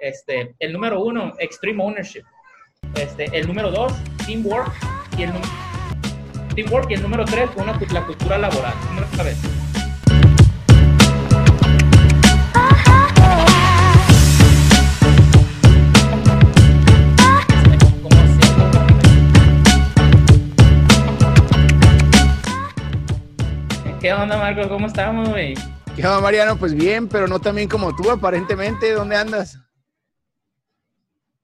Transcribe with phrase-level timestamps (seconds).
[0.00, 2.22] Este, el número uno, extreme ownership.
[2.94, 3.92] Este, el número dos,
[4.24, 4.72] teamwork.
[5.18, 5.32] Y el,
[6.54, 6.90] teamwork.
[6.90, 8.72] Y el número tres, una, la cultura laboral.
[8.88, 9.38] Número vez.
[24.00, 24.66] ¿Qué onda, Marcos?
[24.68, 25.52] ¿Cómo estamos, güey?
[25.94, 26.56] ¿Qué onda, Mariano?
[26.56, 28.92] Pues bien, pero no tan bien como tú, aparentemente.
[28.92, 29.58] ¿Dónde andas?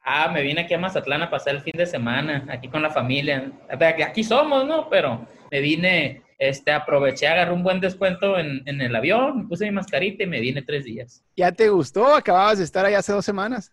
[0.09, 2.91] Ah, me vine aquí a Mazatlán a pasar el fin de semana, aquí con la
[2.91, 3.51] familia.
[4.07, 4.89] Aquí somos, ¿no?
[4.89, 9.65] Pero me vine, este, aproveché, agarré un buen descuento en, en el avión, me puse
[9.65, 11.25] mi mascarita y me vine tres días.
[11.37, 12.15] ¿Ya te gustó?
[12.15, 13.73] Acababas de estar ahí hace dos semanas.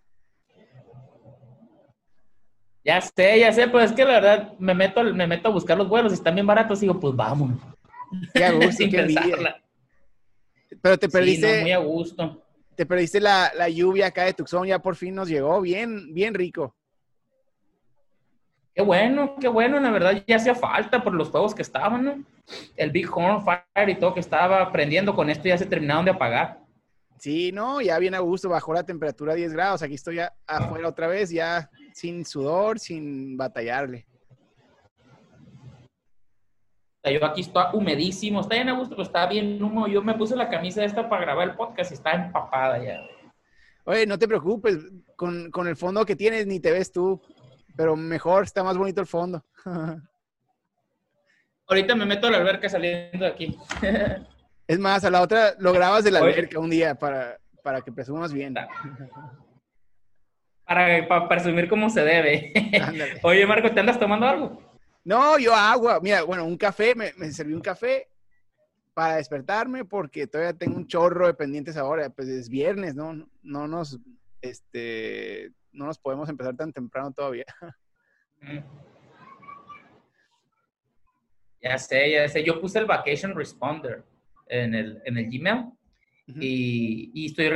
[2.84, 5.78] Ya sé, ya sé, pues es que la verdad me meto, me meto a buscar
[5.78, 7.52] los vuelos y están bien baratos digo, pues vamos.
[8.34, 9.56] Qué a gusto, qué
[10.82, 11.62] Pero te perdiste.
[11.62, 12.43] muy a gusto.
[12.76, 16.34] Te perdiste la, la, lluvia acá de Tucson, ya por fin nos llegó, bien, bien
[16.34, 16.76] rico.
[18.74, 22.24] Qué bueno, qué bueno, la verdad ya hacía falta por los juegos que estaban, ¿no?
[22.76, 26.12] El Big Horn Fire y todo que estaba prendiendo con esto ya se terminaron de
[26.12, 26.60] apagar.
[27.20, 30.34] Sí, no, ya bien a gusto, bajó la temperatura a 10 grados, aquí estoy ya
[30.48, 34.08] afuera otra vez, ya sin sudor, sin batallarle.
[37.12, 39.88] Yo aquí está humedísimo, está bien a gusto, pero está bien humo.
[39.88, 43.02] Yo me puse la camisa esta para grabar el podcast y está empapada ya.
[43.84, 44.78] Oye, no te preocupes,
[45.18, 47.22] con, con el fondo que tienes ni te ves tú,
[47.76, 49.44] pero mejor, está más bonito el fondo.
[51.68, 53.58] Ahorita me meto a la alberca saliendo de aquí.
[54.68, 57.92] es más, a la otra lo grabas de la alberca un día para, para que
[57.92, 58.54] presumas bien.
[60.66, 62.54] Para, para presumir cómo se debe.
[63.24, 64.73] Oye, Marco, ¿te andas tomando algo?
[65.04, 66.00] No, yo agua.
[66.02, 68.08] Mira, bueno, un café, me, me, serví un café
[68.94, 72.10] para despertarme porque todavía tengo un chorro de pendientes ahora.
[72.10, 73.28] Pues es viernes, ¿no?
[73.42, 74.00] No nos,
[74.42, 77.46] este, no nos podemos empezar tan temprano todavía.
[81.62, 82.44] Ya sé, ya sé.
[82.44, 84.04] Yo puse el Vacation Responder
[84.48, 85.72] en el, en el Gmail.
[86.28, 87.50] y, y, estoy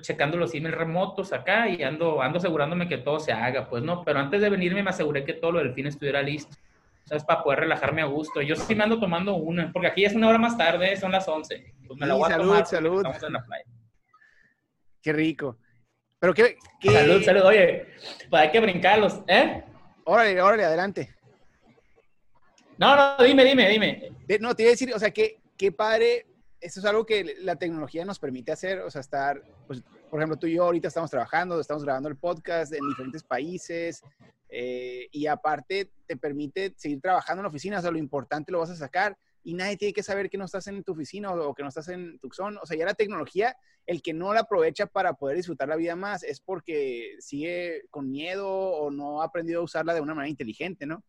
[0.00, 4.04] checando los emails remotos acá y ando, ando asegurándome que todo se haga, pues no,
[4.04, 6.56] pero antes de venirme me aseguré que todo lo del fin estuviera listo.
[7.04, 7.24] ¿Sabes?
[7.24, 8.42] Para poder relajarme a gusto.
[8.42, 11.26] Yo sí me ando tomando una, porque aquí es una hora más tarde, son las
[11.26, 11.74] 11.
[11.86, 12.96] Pues me la voy a salud, tomar salud.
[12.96, 13.64] Estamos en la playa.
[15.02, 15.58] Qué rico.
[16.18, 17.42] Pero qué, Salud, salud.
[17.42, 17.86] Oye,
[18.30, 19.64] pues hay que brincarlos, ¿eh?
[20.04, 21.14] Órale, órale, adelante.
[22.78, 24.12] No, no, dime, dime, dime.
[24.40, 26.26] No, te iba a decir, o sea, qué, qué padre.
[26.60, 30.38] Eso es algo que la tecnología nos permite hacer, o sea, estar, pues, por ejemplo,
[30.38, 34.02] tú y yo ahorita estamos trabajando, estamos grabando el podcast en diferentes países,
[34.50, 38.58] eh, y aparte te permite seguir trabajando en la oficina, o sea, lo importante lo
[38.58, 41.54] vas a sacar y nadie tiene que saber que no estás en tu oficina o,
[41.54, 42.58] que no estás en Tucson.
[42.58, 43.56] O sea, ya la tecnología,
[43.86, 48.10] el que no la aprovecha para poder disfrutar la vida más es porque sigue con
[48.10, 51.02] miedo o no ha aprendido a usarla de una manera inteligente, ¿no?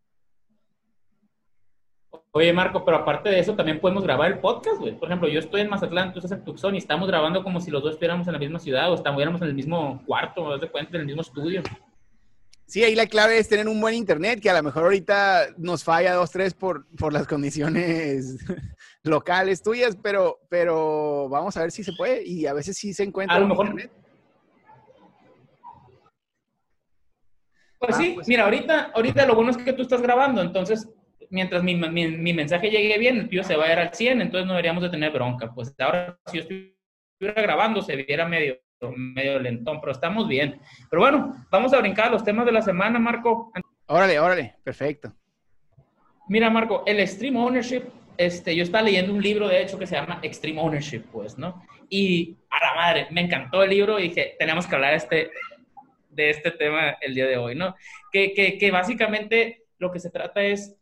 [2.32, 4.98] Oye, Marco, pero aparte de eso, también podemos grabar el podcast, güey.
[4.98, 7.70] Por ejemplo, yo estoy en Mazatlán, tú estás en Tucson y estamos grabando como si
[7.70, 10.96] los dos estuviéramos en la misma ciudad o estuviéramos en el mismo cuarto, de cuenta,
[10.96, 11.62] en el mismo estudio.
[12.66, 15.84] Sí, ahí la clave es tener un buen internet, que a lo mejor ahorita nos
[15.84, 18.38] falla dos, tres por, por las condiciones
[19.04, 23.04] locales tuyas, pero, pero vamos a ver si se puede y a veces sí se
[23.04, 23.38] encuentra.
[23.38, 23.68] A lo mejor.
[23.68, 23.92] Internet.
[27.78, 30.90] Pues sí, pues mira, ahorita, ahorita lo bueno es que tú estás grabando, entonces
[31.34, 34.22] mientras mi, mi, mi mensaje llegue bien, el tío se va a ir al 100,
[34.22, 35.52] entonces no deberíamos de tener bronca.
[35.52, 38.58] Pues ahora, si yo estuviera grabando, se viera medio
[38.98, 40.60] medio lentón, pero estamos bien.
[40.90, 43.52] Pero bueno, vamos a brincar los temas de la semana, Marco.
[43.86, 45.14] Órale, órale, perfecto.
[46.28, 47.84] Mira, Marco, el Extreme Ownership,
[48.18, 51.64] este, yo estaba leyendo un libro, de hecho, que se llama Extreme Ownership, pues, ¿no?
[51.90, 55.32] Y a la madre, me encantó el libro y dije, tenemos que hablar este,
[56.10, 57.76] de este tema el día de hoy, ¿no?
[58.12, 60.76] Que, que, que básicamente lo que se trata es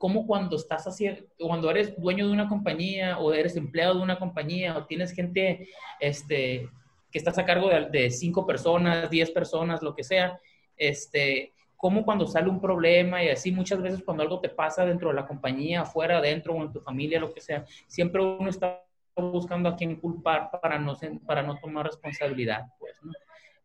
[0.00, 4.18] cómo cuando estás haciendo, cuando eres dueño de una compañía o eres empleado de una
[4.18, 5.68] compañía o tienes gente,
[6.00, 6.70] este,
[7.12, 10.40] que estás a cargo de, cinco personas, diez personas, lo que sea,
[10.74, 15.10] este, como cuando sale un problema y así muchas veces cuando algo te pasa dentro
[15.10, 18.82] de la compañía, afuera, adentro o en tu familia, lo que sea, siempre uno está
[19.16, 20.96] buscando a quién culpar para no,
[21.26, 22.96] para no tomar responsabilidad, pues.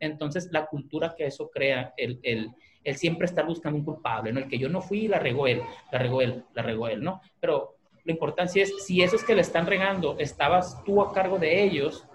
[0.02, 2.52] Entonces, la cultura que eso crea, el, el,
[2.86, 4.40] el, siempre estar buscando un culpable, ¿no?
[4.40, 5.62] El que yo no fui, la regó él,
[5.92, 7.22] la regó él, la regó él, ¿no?
[7.42, 11.64] Pero la importancia es, si esos que le están regando, estabas tú a cargo de
[11.64, 12.08] ellos,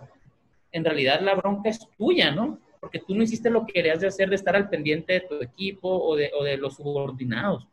[0.73, 2.59] en realidad la bronca es tuya, ¿no?
[2.81, 5.43] Porque tú no hiciste lo que querías de hacer de estar al pendiente de tu
[5.43, 7.67] equipo o de, o de los subordinados.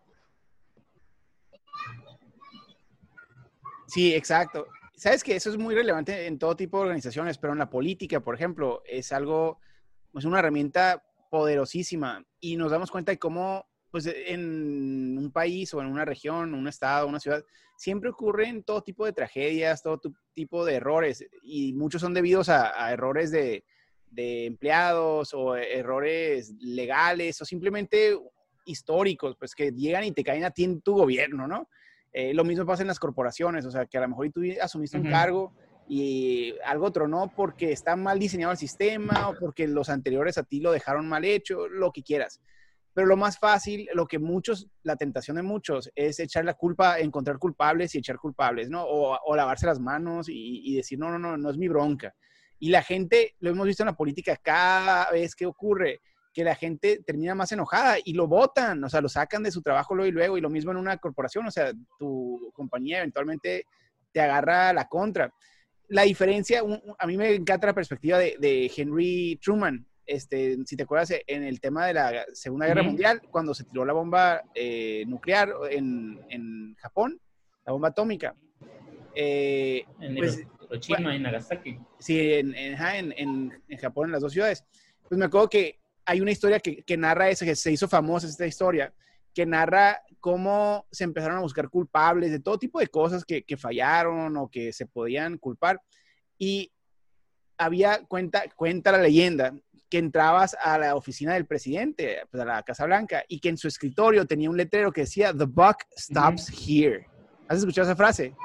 [3.88, 4.68] Sí, exacto.
[4.96, 8.20] Sabes que eso es muy relevante en todo tipo de organizaciones, pero en la política,
[8.20, 9.60] por ejemplo, es algo
[10.18, 15.82] es una herramienta poderosísima y nos damos cuenta de cómo pues en un país o
[15.82, 17.44] en una región, un estado, una ciudad,
[17.78, 20.02] siempre ocurren todo tipo de tragedias, todo
[20.34, 23.64] tipo de errores y muchos son debidos a, errores de,
[24.16, 28.18] empleados o errores legales o simplemente
[28.66, 31.70] históricos, pues que llegan y te caen a ti en tu gobierno, ¿no?
[32.12, 34.98] Eh, lo mismo pasa en las corporaciones, o sea, que a lo mejor tú asumiste
[34.98, 35.54] un cargo
[35.88, 40.60] y algo tronó porque está mal diseñado el sistema o porque los anteriores a ti
[40.60, 42.42] lo dejaron mal hecho, lo que quieras.
[42.94, 47.00] Pero lo más fácil, lo que muchos, la tentación de muchos es echar la culpa,
[47.00, 48.84] encontrar culpables y echar culpables, ¿no?
[48.86, 52.16] O, lavarse las manos y, y, decir, no, no, no, no es mi bronca.
[52.60, 56.02] Y la gente, lo hemos visto en la política cada vez que ocurre,
[56.34, 59.62] que la gente termina más enojada y lo votan, o sea, lo sacan de su
[59.62, 63.66] trabajo luego y luego, y lo mismo en una corporación, o sea, tu compañía eventualmente
[64.12, 65.32] te agarra la contra.
[65.90, 66.62] La diferencia,
[66.98, 71.60] a mí me encanta la perspectiva de Henry Truman, este, si te acuerdas, en el
[71.60, 76.76] tema de la Segunda Guerra Mundial, cuando se tiró la bomba eh, nuclear en, en,
[76.76, 77.20] Japón,
[77.66, 78.34] la bomba atómica.
[79.14, 80.42] Eh, en pues,
[80.72, 81.78] Hiroshima y Nagasaki.
[82.00, 84.64] Sí, en, en, en, Japón, en las dos ciudades.
[85.10, 88.28] Pues me acuerdo que hay una historia que, que narra eso, que se hizo famosa
[88.28, 88.94] esta historia,
[89.34, 93.58] que narra cómo se empezaron a buscar culpables de todo tipo de cosas que, que
[93.58, 95.82] fallaron o que se podían culpar.
[96.38, 96.72] Y
[97.58, 99.54] había, cuenta, cuenta la leyenda,
[99.90, 103.58] que entrabas a la oficina del presidente, pues a la Casa Blanca, y que en
[103.58, 107.08] su escritorio tenía un letrero que decía, The buck stops here.
[107.48, 108.36] ¿Has escuchado esa frase?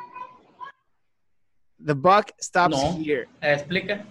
[1.84, 3.28] The buck stops here.
[3.40, 4.04] Explica.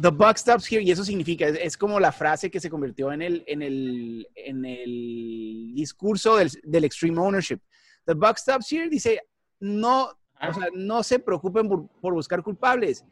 [0.00, 3.22] The buck stops here, y eso significa, es, como la frase que se convirtió en
[3.22, 7.58] el, en el, en el discurso del, del extreme ownership.
[8.06, 9.20] The buck stops here dice,
[9.60, 13.04] no, o sea, no se preocupen por, por buscar culpables.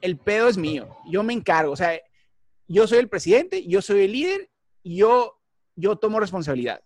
[0.00, 1.72] El pedo es mío, yo me encargo.
[1.72, 1.98] O sea,
[2.66, 4.50] yo soy el presidente, yo soy el líder,
[4.84, 5.40] yo,
[5.76, 6.82] yo tomo responsabilidad.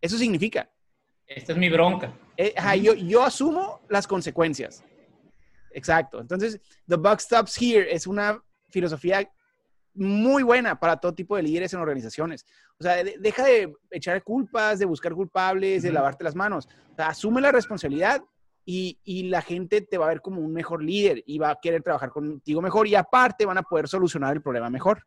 [0.00, 0.70] Eso significa.
[1.26, 2.12] Esta es mi bronca.
[2.36, 4.84] Eh, yo, yo asumo las consecuencias.
[5.72, 6.20] Exacto.
[6.20, 9.28] Entonces, The Buck Stops Here es una filosofía
[9.94, 12.46] muy buena para todo tipo de líderes en organizaciones.
[12.78, 16.68] O sea, deja de echar culpas, de buscar culpables, de lavarte las manos.
[16.92, 18.22] O sea, asume la responsabilidad
[18.64, 21.58] y, y, la gente te va a ver como un mejor líder y va a
[21.60, 25.04] querer trabajar contigo mejor y aparte van a poder solucionar el problema mejor.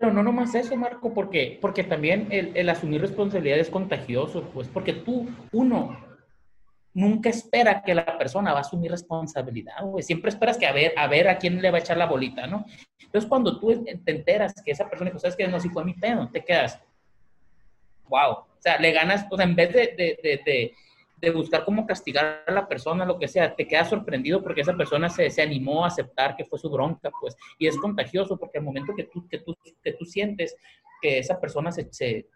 [0.00, 4.66] Pero no nomás eso, Marco, porque, porque también el, el asumir responsabilidad es contagioso, pues
[4.66, 5.96] porque tú, uno,
[6.94, 10.02] nunca espera que la persona va a asumir responsabilidad, güey.
[10.02, 12.46] Siempre esperas que a ver, a ver a quién le va a echar la bolita,
[12.46, 12.64] ¿no?
[13.00, 15.94] Entonces, cuando tú te enteras que esa persona, pues, sabes que no, si fue mi
[15.94, 16.80] pedo, te quedas,
[18.08, 18.30] wow.
[18.32, 20.74] O sea, le ganas, o sea, en vez de, de, de
[21.22, 24.76] de buscar cómo castigar a la persona, lo que sea, te quedas sorprendido porque esa
[24.76, 28.58] persona se, se, animó a aceptar que fue su bronca, pues, y es contagioso porque
[28.58, 30.56] al momento que tú, que tú, que tú sientes
[31.00, 32.26] que esa persona se, se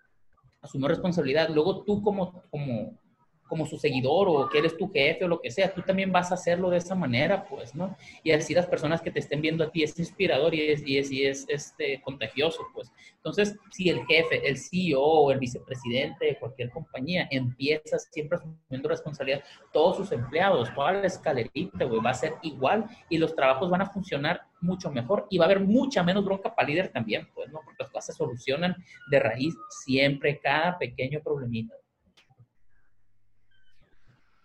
[0.62, 2.97] asumió responsabilidad, luego tú como, como,
[3.46, 6.31] como su seguidor o que eres tu jefe o lo que sea, tú también vas
[6.31, 7.96] a hacerlo de esa manera, pues, ¿no?
[8.22, 10.98] Y así las personas que te estén viendo a ti es inspirador y es, y
[10.98, 12.90] es, y es este, contagioso, pues.
[13.16, 18.88] Entonces, si el jefe, el CEO o el vicepresidente de cualquier compañía empieza siempre asumiendo
[18.88, 23.70] responsabilidad, todos sus empleados, toda la escalerita, güey, va a ser igual y los trabajos
[23.70, 27.28] van a funcionar mucho mejor y va a haber mucha menos bronca para líder también,
[27.34, 27.60] pues, ¿no?
[27.64, 28.76] Porque las cosas se solucionan
[29.10, 31.74] de raíz siempre, cada pequeño problemita.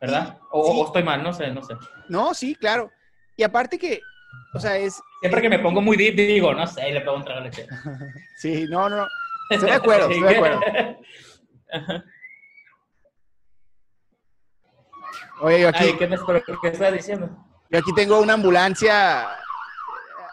[0.02, 0.40] ¿Verdad?
[0.50, 1.76] O, estoy mal, no sé, no sé.
[2.10, 2.92] No, sí, claro.
[3.38, 4.02] Y aparte que,
[4.54, 5.00] o sea, es...
[5.22, 7.46] Siempre que me pongo muy deep, digo, no sé, y le pego un trago de
[7.46, 7.68] leche.
[8.38, 9.08] sí, no, no.
[9.52, 10.60] Estoy de acuerdo, estoy de acuerdo.
[15.42, 15.96] Oye, yo aquí...
[15.98, 17.30] ¿qué, me, ¿Qué estás diciendo?
[17.70, 19.28] Yo aquí tengo una ambulancia...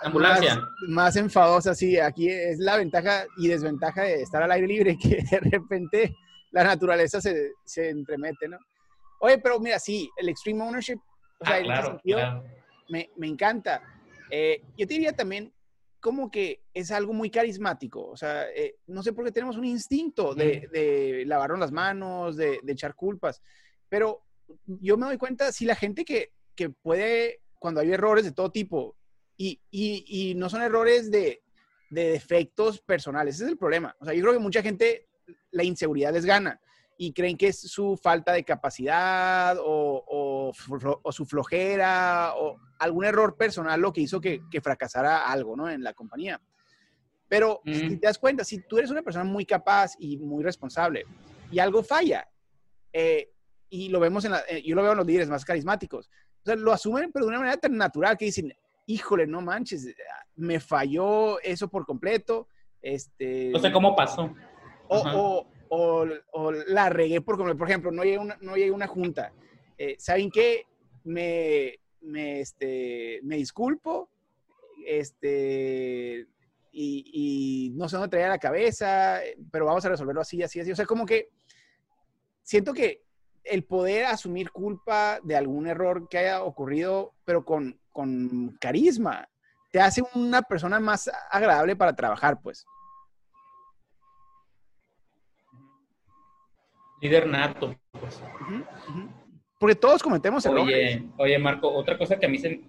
[0.00, 0.54] Ambulancia.
[0.54, 1.98] Más, más enfadosa, sí.
[1.98, 6.14] Aquí es la ventaja y desventaja de estar al aire libre, que de repente
[6.52, 8.58] la naturaleza se, se entremete, ¿no?
[9.20, 10.98] Oye, pero mira, sí, el extreme ownership,
[11.40, 12.42] o sea, ah,
[12.88, 13.82] Me, me, encanta.
[14.30, 15.52] Eh, yo te diría también
[16.00, 18.06] como que es algo muy carismático.
[18.06, 22.37] O sea, eh, no sé por qué tenemos un instinto de, de lavarnos las manos,
[22.37, 23.42] de, de, echar culpas.
[23.88, 24.22] Pero
[24.66, 28.50] yo me doy cuenta, si la gente que, que puede, cuando hay errores de todo
[28.50, 28.96] tipo,
[29.37, 31.42] y, y, y no son errores de,
[31.90, 33.94] de defectos personales, ese es el problema.
[34.00, 35.08] O sea, yo creo que mucha gente,
[35.50, 36.60] la inseguridad les gana
[37.00, 40.52] y creen que es su falta de capacidad o,
[41.10, 45.70] su flojera o algún error personal lo que hizo que, fracasara algo ¿no?
[45.70, 46.40] en la compañía.
[47.28, 51.04] Pero si te das cuenta, si tú eres una persona muy capaz y muy responsable
[51.52, 52.28] y algo falla,
[52.92, 53.30] eh,
[53.70, 56.10] y lo vemos en la, eh, yo lo veo en los líderes más carismáticos,
[56.42, 58.52] o sea, lo asumen pero de una manera tan natural que dicen,
[58.86, 59.94] híjole, no manches,
[60.34, 62.48] me falló eso por completo.
[62.80, 64.34] Este, no sé cómo pasó.
[64.88, 66.06] O, o, o,
[66.66, 67.58] la regué por completo.
[67.58, 69.32] Por ejemplo, no llegué una, no llegué una junta.
[69.76, 70.66] Eh, ¿Saben qué?
[71.04, 74.10] Me, me, este, me disculpo.
[74.87, 76.26] Este,
[76.72, 79.20] y, no sé dónde traía la cabeza,
[79.50, 80.72] pero vamos a resolverlo así, así, así.
[80.72, 81.30] O sea, como que
[82.42, 83.02] siento que
[83.44, 89.28] el poder asumir culpa de algún error que haya ocurrido, pero con, con carisma,
[89.70, 92.66] te hace una persona más agradable para trabajar, pues.
[97.00, 98.22] Líder nato, pues.
[99.58, 100.64] Porque todos cometemos errores.
[100.64, 102.60] Oye, oye, Marco, otra cosa que a mí se...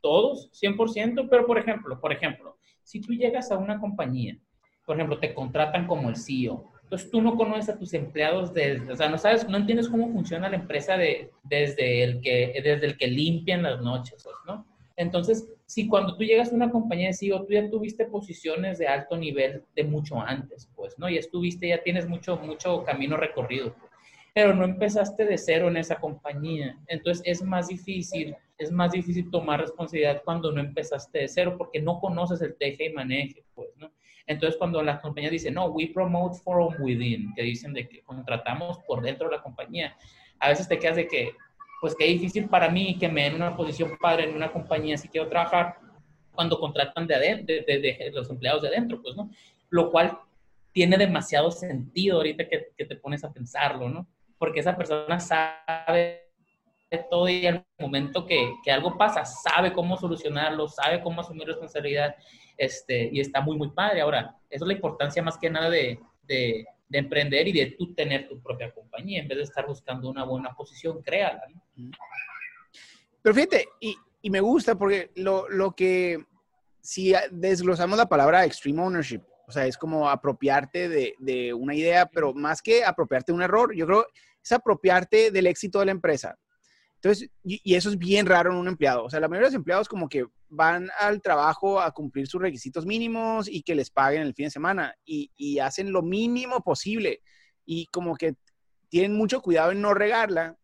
[0.00, 4.36] Todos, 100%, pero por ejemplo, por ejemplo, si tú llegas a una compañía,
[4.84, 8.92] por ejemplo, te contratan como el CEO, entonces tú no conoces a tus empleados desde,
[8.92, 12.84] o sea, no sabes, no entiendes cómo funciona la empresa de, desde, el que, desde
[12.84, 14.66] el que limpian las noches, ¿no?
[14.96, 18.88] Entonces, si cuando tú llegas a una compañía de CEO, tú ya tuviste posiciones de
[18.88, 21.08] alto nivel de mucho antes, pues, ¿no?
[21.08, 23.74] Ya estuviste, ya tienes mucho, mucho camino recorrido,
[24.34, 26.78] pero no empezaste de cero en esa compañía.
[26.88, 31.80] Entonces, es más difícil es más difícil tomar responsabilidad cuando no empezaste de cero porque
[31.80, 33.90] no conoces el teje y maneje, pues, ¿no?
[34.26, 38.78] Entonces, cuando las compañías dicen, no, we promote from within, que dicen de que contratamos
[38.86, 39.96] por dentro de la compañía,
[40.38, 41.32] a veces te quedas de que,
[41.82, 45.08] pues, qué difícil para mí que me den una posición padre en una compañía si
[45.08, 45.78] quiero trabajar
[46.32, 49.28] cuando contratan de, de, los empleados de adentro, pues, ¿no?
[49.68, 50.16] Lo cual
[50.70, 54.06] tiene demasiado sentido ahorita que, te pones a pensarlo, ¿no?
[54.38, 56.22] Porque esa persona sabe
[57.10, 62.14] todo y al momento que, que, algo pasa, sabe cómo solucionarlo, sabe cómo asumir responsabilidad,
[62.56, 64.02] este, y está muy, muy padre.
[64.02, 65.98] Ahora, eso es la importancia más que nada de,
[66.92, 70.24] de emprender y de tú tener tu propia compañía, en vez de estar buscando una
[70.24, 71.42] buena posición, créala.
[73.22, 76.22] Pero fíjate, y, y, me gusta porque lo, lo que,
[76.82, 82.06] si desglosamos la palabra extreme ownership, o sea, es como apropiarte de, de una idea,
[82.06, 84.06] pero más que apropiarte de un error, yo creo
[84.44, 86.36] es apropiarte del éxito de la empresa.
[86.96, 89.04] Entonces, y, eso es bien raro en un empleado.
[89.04, 92.42] O sea, la mayoría de los empleados como que van al trabajo a cumplir sus
[92.42, 97.22] requisitos mínimos y que les paguen el fin de semana y, hacen lo mínimo posible
[97.64, 98.34] y como que
[98.90, 100.58] tienen mucho cuidado en no regarla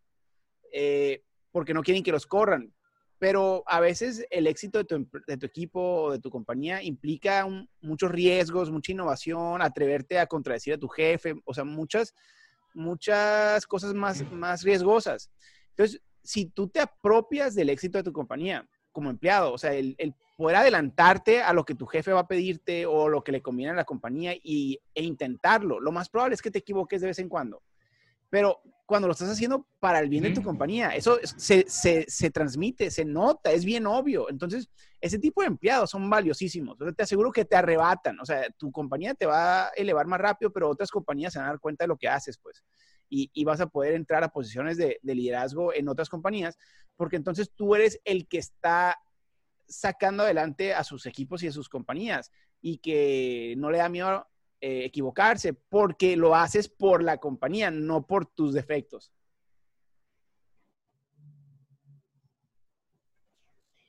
[0.75, 2.75] eh, porque no quieren que los corran.
[3.19, 7.47] Pero a veces el éxito de tu, equipo o de tu compañía implica
[7.81, 12.15] muchos riesgos, mucha innovación, atreverte a contradecir a tu jefe, o sea, muchas,
[12.75, 15.31] muchas cosas más, más riesgosas.
[15.71, 19.97] Entonces, si tú te apropias del éxito de tu compañía como empleado, o sea, el,
[20.37, 23.73] poder adelantarte a lo que tu jefe va a pedirte o lo que le conviene
[23.73, 27.19] a la compañía y, e intentarlo, lo más probable es que te equivoques de vez
[27.19, 27.61] en cuando.
[28.31, 32.31] Pero cuando lo estás haciendo para el bien de tu compañía, eso se, se, se,
[32.31, 34.31] transmite, se nota, es bien obvio.
[34.31, 34.69] Entonces,
[35.01, 36.75] ese tipo de empleados son valiosísimos.
[36.75, 38.19] Entonces, te aseguro que te arrebatan.
[38.21, 41.49] O sea, tu compañía te va a elevar más rápido, pero otras compañías se van
[41.49, 42.63] a dar cuenta de lo que haces, pues
[43.09, 46.59] y, vas a poder entrar a posiciones de, liderazgo en otras compañías,
[46.97, 48.99] porque entonces tú eres el que está
[49.67, 54.27] sacando adelante a sus equipos y a sus compañías y que no le da miedo
[54.61, 59.13] eh, equivocarse porque lo haces por la compañía, no por tus defectos.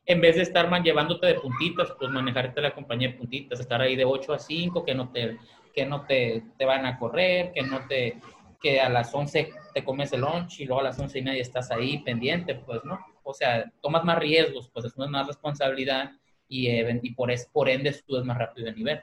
[0.10, 3.96] en vez de estar llevándote de puntitas, pues manejarte la compañía de puntitas, estar ahí
[3.96, 5.38] de 8 a 5, que no te,
[5.72, 8.20] que no te, te van a correr, que no te,
[8.60, 11.42] que a las 11 te comes el lunch y luego a las 11 y media
[11.42, 13.00] estás ahí pendiente, pues, ¿no?
[13.24, 16.12] O sea, tomas más riesgos, pues es más responsabilidad
[16.48, 19.02] y, eh, y por, es, por ende subes más rápido de nivel.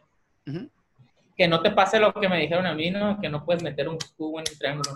[1.37, 3.21] Que no te pase lo que me dijeron a mí, ¿no?
[3.21, 4.91] Que no puedes meter un cubo en el triángulo.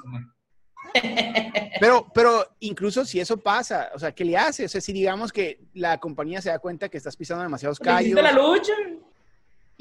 [1.79, 4.67] Pero, pero incluso si eso pasa, o sea, ¿qué le haces?
[4.67, 8.21] O sea, si digamos que la compañía se da cuenta que estás pisando demasiados callos.
[8.21, 8.73] la lucha?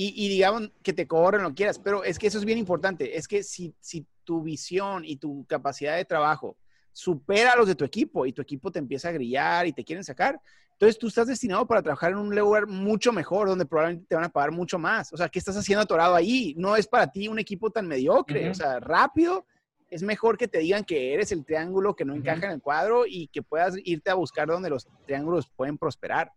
[0.01, 3.17] Y, y, digamos que te corren lo quieras, pero es que eso es bien importante.
[3.17, 6.55] Es que si, si tu visión y tu capacidad de trabajo
[6.93, 9.83] supera a los de tu equipo y tu equipo te empieza a grillar y te
[9.83, 10.39] quieren sacar,
[10.71, 14.23] entonces tú estás destinado para trabajar en un lugar mucho mejor, donde probablemente te van
[14.23, 15.11] a pagar mucho más.
[15.11, 16.55] O sea, ¿qué estás haciendo atorado ahí?
[16.57, 18.49] No es para ti un equipo tan mediocre.
[18.49, 19.45] O sea, rápido
[19.89, 23.05] es mejor que te digan que eres el triángulo que no encaja en el cuadro
[23.05, 26.31] y que puedas irte a buscar donde los triángulos pueden prosperar.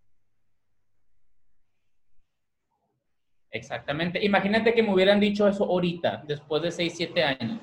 [3.53, 4.25] Exactamente.
[4.25, 7.61] Imagínate que me hubieran dicho eso ahorita, después de 6, 7 años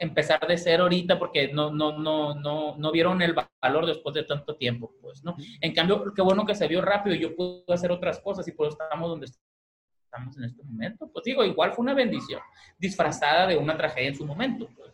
[0.00, 4.24] empezar de cero ahorita porque no, no, no, no, no vieron el valor después de
[4.24, 5.36] tanto tiempo, pues, ¿no?
[5.60, 8.66] En cambio, qué bueno que se vio rápido, yo pude hacer otras cosas y por
[8.66, 11.08] eso estamos donde estamos en este momento.
[11.12, 12.40] Pues digo, igual fue una bendición,
[12.78, 14.68] disfrazada de una tragedia en su momento.
[14.74, 14.90] Pues,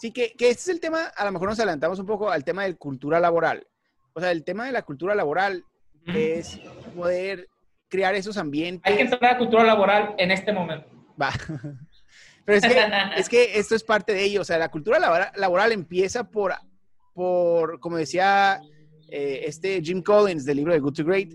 [0.00, 2.42] Sí, que, que este es el tema, a lo mejor nos adelantamos un poco al
[2.42, 3.66] tema de cultura laboral.
[4.14, 5.62] O sea, el tema de la cultura laboral
[6.06, 6.58] es
[6.96, 7.46] poder
[7.90, 8.90] crear esos ambientes.
[8.90, 10.88] Hay que entrar a la cultura laboral en este momento.
[11.20, 11.30] Va.
[12.46, 14.40] Pero es que, es que esto es parte de ello.
[14.40, 16.54] O sea, la cultura laboral, empieza por,
[17.12, 18.60] por, como decía
[19.10, 21.32] eh, este Jim Collins del libro de Good to Great,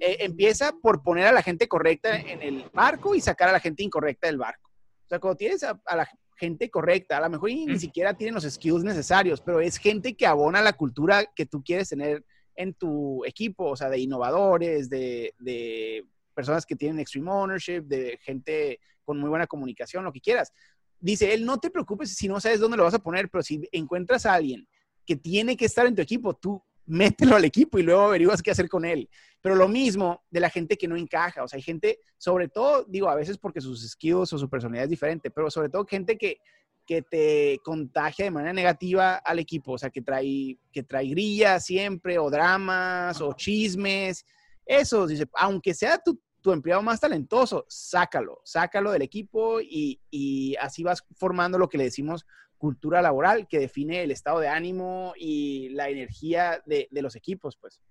[0.00, 3.60] eh, empieza por poner a la gente correcta en el barco y sacar a la
[3.60, 4.70] gente incorrecta del barco.
[5.04, 8.44] O sea, cuando tienes a, la gente correcta, a lo mejor ni siquiera tienen los
[8.44, 12.24] skills necesarios, pero es gente que abona la cultura que tú quieres tener
[12.56, 18.18] en tu equipo, o sea, de innovadores, de, de personas que tienen extreme ownership, de
[18.22, 20.52] gente con muy buena comunicación, lo que quieras.
[20.98, 23.68] Dice él, no te preocupes si no sabes dónde lo vas a poner, pero si
[23.72, 24.66] encuentras a alguien
[25.04, 28.50] que tiene que estar en tu equipo, tú mételo al equipo y luego averiguas qué
[28.50, 29.08] hacer con él.
[29.40, 31.42] Pero lo mismo de la gente que no encaja.
[31.42, 34.84] O sea, hay gente, sobre todo, digo, a veces porque sus skills o su personalidad
[34.84, 36.38] es diferente, pero sobre todo gente que,
[36.86, 39.72] que te contagia de manera negativa al equipo.
[39.72, 44.24] O sea, que trae, que trae grillas siempre, o dramas, o chismes.
[44.64, 50.56] Eso, dice, aunque sea tu, tu empleado más talentoso, sácalo, sácalo del equipo y, y
[50.56, 52.24] así vas formando lo que le decimos
[52.58, 57.56] cultura laboral que define el estado de ánimo y la energía de, de los equipos,
[57.56, 57.82] pues.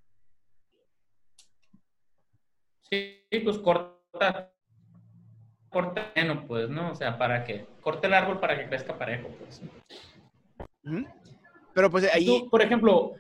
[2.89, 4.54] Sí, pues corta,
[5.75, 6.93] corta menos, pues, ¿no?
[6.93, 9.61] O sea, para que corte el árbol para que crezca parejo, pues.
[11.73, 12.47] Pero pues ahí...
[12.49, 13.11] por ejemplo,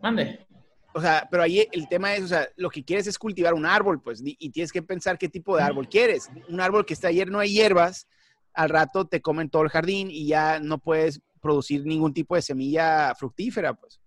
[0.00, 0.46] mande.
[0.94, 3.66] O sea, pero ahí el tema es, o sea, lo que quieres es cultivar un
[3.66, 6.30] árbol, pues, y tienes que pensar qué tipo de árbol quieres.
[6.48, 8.06] Un árbol que está lleno de hierbas,
[8.54, 12.42] al rato te comen todo el jardín y ya no puedes producir ningún tipo de
[12.42, 13.99] semilla fructífera, pues.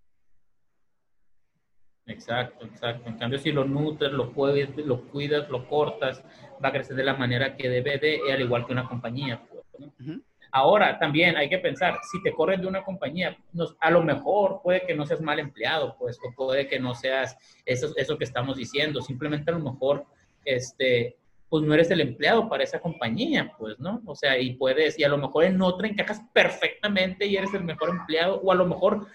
[2.05, 3.09] Exacto, exacto.
[3.09, 6.23] En cambio, si lo nutres, lo puedes, lo cuidas, lo cortas,
[6.63, 9.41] va a crecer de la manera que debe de, al igual que una compañía.
[9.49, 10.19] Pues,
[10.55, 13.35] Ahora, también hay que pensar, si te corren de una compañía,
[13.79, 17.35] a lo mejor puede que no seas mal empleado, pues, o puede que no seas
[17.65, 19.01] eso, eso que estamos diciendo.
[19.01, 20.05] Simplemente a lo mejor,
[20.45, 21.17] este,
[21.49, 24.03] pues no eres el empleado para esa compañía, pues, ¿no?
[24.05, 27.63] O sea, y puedes, y a lo mejor en otra encajas perfectamente y eres el
[27.63, 29.07] mejor empleado, o a lo mejor,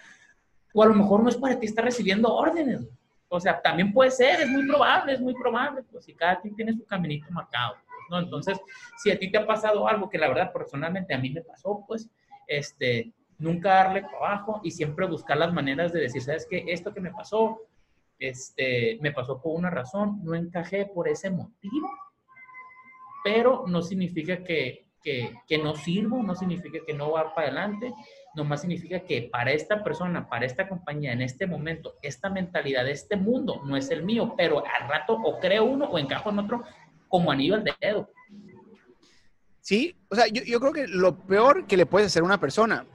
[0.73, 2.87] o a lo mejor no es para ti estar recibiendo órdenes.
[3.27, 6.55] O sea, también puede ser, es muy probable, es muy probable, pues, si cada quien
[6.55, 8.19] tiene su caminito marcado, pues, ¿no?
[8.19, 8.59] Entonces,
[8.97, 11.83] si a ti te ha pasado algo que la verdad personalmente a mí me pasó,
[11.87, 12.09] pues,
[12.47, 16.65] este, nunca darle trabajo y siempre buscar las maneras de decir, ¿sabes qué?
[16.67, 17.59] Esto que me pasó,
[18.17, 21.89] este, me pasó por una razón, no encajé por ese motivo,
[23.23, 27.93] pero no significa que, que, no sirvo, no significa que no va para adelante,
[28.39, 33.15] nomás significa que para esta persona, para esta compañía, en este momento, esta mentalidad este
[33.15, 36.63] mundo no es el mío, pero al rato o creo uno o encajo en otro
[37.07, 38.09] como anillo al dedo.
[39.61, 42.39] Sí, o sea, yo, yo creo que lo peor que le puedes hacer a una
[42.39, 42.87] persona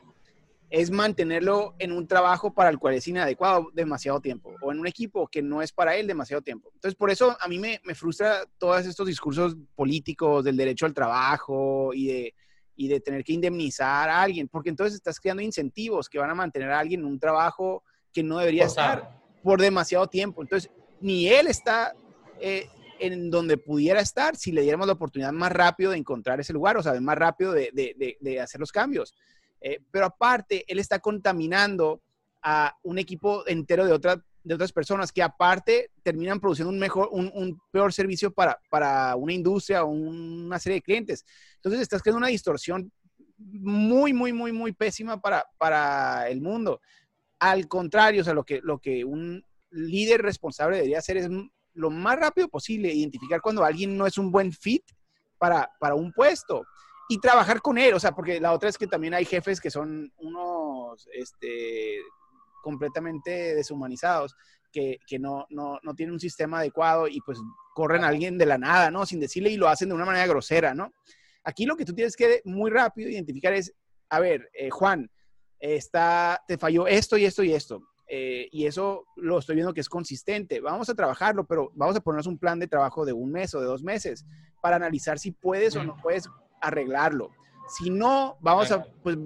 [0.71, 4.87] es mantenerlo en un trabajo para el cual es inadecuado demasiado tiempo o en un
[4.89, 6.71] equipo que no es para él demasiado tiempo.
[6.75, 10.95] Entonces, por eso a mí me, me frustra todos estos discursos políticos del derecho al
[10.95, 12.35] trabajo y de,
[12.77, 16.35] y de tener que indemnizar a alguien, porque entonces estás creando incentivos que van a
[16.35, 17.83] mantener a alguien en un trabajo
[18.13, 20.43] que no debería estar por demasiado tiempo.
[20.43, 21.95] Entonces, ni él está
[22.41, 26.53] eh, en donde pudiera estar si le diéramos la oportunidad más rápido de encontrar ese
[26.53, 29.15] lugar, o sea, más rápido de, de, de hacer los cambios.
[29.61, 32.03] Eh, pero aparte, él está contaminando
[32.43, 37.09] a un equipo entero de, otra, de otras personas que aparte terminan produciendo un, mejor,
[37.11, 41.25] un, peor servicio para, para una industria o una serie de clientes.
[41.65, 42.93] Entonces, estás creando una distorsión
[43.39, 46.81] muy, muy, muy, muy pésima para, para el mundo.
[47.39, 51.29] Al contrario, o sea, lo que, lo que un líder responsable debería hacer es
[51.73, 54.85] lo más rápido posible identificar cuando alguien no es un buen fit
[55.39, 56.65] para, para un puesto
[57.09, 59.71] y trabajar con él, o sea, porque la otra es que también hay jefes que
[59.71, 61.99] son unos, este,
[62.63, 64.37] completamente deshumanizados,
[64.73, 67.39] que, que no, no, no, tienen un sistema adecuado y pues
[67.75, 69.07] corren a alguien de la nada, ¿no?
[69.07, 70.93] Sin decirle y lo hacen de una manera grosera, ¿no?
[71.45, 73.73] Aquí lo que tú tienes que muy rápido identificar es,
[74.09, 75.11] a ver, eh, Juan,
[75.61, 77.83] está, te falló esto y esto y esto.
[78.07, 80.61] Eh, y eso lo estoy viendo que es consistente.
[80.61, 83.61] Vamos a trabajarlo, pero vamos a ponernos un plan de trabajo de un mes o
[83.61, 84.27] de dos meses
[84.61, 86.29] para analizar si puedes o no puedes
[86.61, 87.31] arreglarlo.
[87.69, 89.17] Si no, vamos a pues,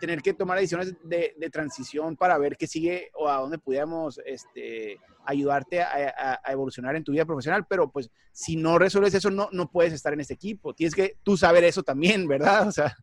[0.00, 4.98] tener que tomar decisiones de, transición para ver qué sigue o a dónde pudiéramos este,
[5.24, 7.66] ayudarte a, evolucionar en tu vida profesional.
[7.68, 10.74] Pero pues si no resuelves eso, no, no puedes estar en este equipo.
[10.74, 12.68] Tienes que tú saber eso también, ¿verdad?
[12.68, 12.96] O sea.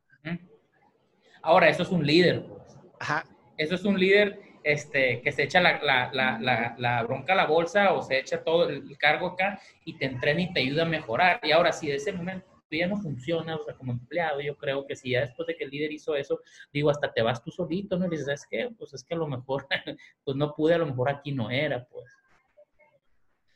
[1.42, 2.46] Ahora, eso es un líder.
[2.46, 2.78] Pues.
[3.00, 3.26] Ajá.
[3.58, 7.46] Eso es un líder este, que se echa la, la, la, la, bronca a la
[7.46, 10.88] bolsa o se echa todo el cargo acá y te entrena y te ayuda a
[10.88, 11.40] mejorar.
[11.44, 14.86] Y ahora, si de ese momento ya no funciona, o sea, como empleado, yo creo
[14.86, 16.42] que si ya después de que el líder hizo eso,
[16.74, 18.08] digo, hasta te vas tú solito, ¿no?
[18.08, 18.70] Y dices, ¿sabes qué?
[18.78, 19.68] Pues es que a lo mejor,
[20.24, 22.06] pues no pude, a lo mejor aquí no era, pues.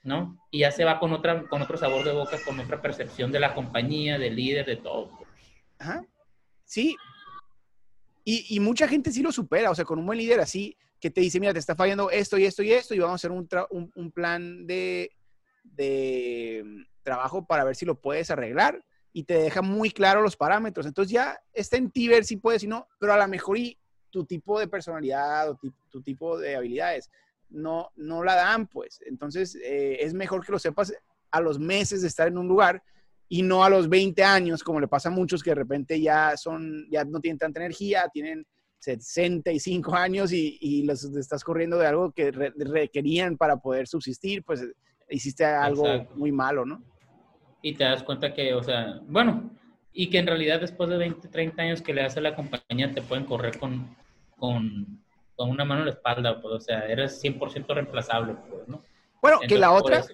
[0.03, 0.37] ¿no?
[0.49, 3.39] Y ya se va con, otra, con otro sabor de boca, con otra percepción de
[3.39, 5.11] la compañía, del líder, de todo.
[5.77, 6.03] Ajá.
[6.63, 6.95] Sí.
[8.23, 11.09] Y, y, mucha gente sí lo supera, o sea, con un buen líder así, que
[11.09, 13.31] te dice, mira, te está fallando esto y esto y esto, y vamos a hacer
[13.31, 15.11] un, un, un plan de,
[15.63, 20.85] de trabajo para ver si lo puedes arreglar y te deja muy claro los parámetros.
[20.85, 23.77] Entonces ya está en ti ver si puedes, si no, pero a lo mejor y
[24.09, 27.09] tu tipo de personalidad o tu tipo de habilidades
[27.51, 29.01] no, no la dan, pues.
[29.05, 30.93] Entonces, eh, es mejor que lo sepas
[31.29, 32.81] a los meses de estar en un lugar
[33.27, 36.35] y no a los 20 años, como le pasa a muchos que de repente ya
[36.35, 38.45] son, ya no tienen tanta energía, tienen
[38.79, 44.65] 65 años y, y los estás corriendo de algo que requerían para poder subsistir, pues
[45.09, 46.83] hiciste algo muy malo, ¿no?
[47.61, 49.51] Y te das cuenta que, o sea, bueno,
[49.93, 53.01] y que en realidad después de 20, 30 años que le hace la compañía te
[53.01, 53.95] pueden correr con,
[54.37, 55.01] con
[55.41, 58.79] con una mano en la espalda, pues, o sea, eres 100% reemplazable, pues, ¿no?
[59.23, 60.05] Bueno, que la otra,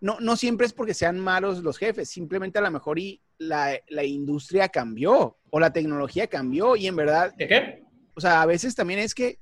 [0.00, 3.78] no, no siempre es porque sean malos los jefes, simplemente a lo mejor y la,
[3.88, 7.32] la industria cambió o la tecnología cambió y en verdad...
[7.36, 7.84] ¿De qué?
[8.16, 9.38] O sea, a veces también es que,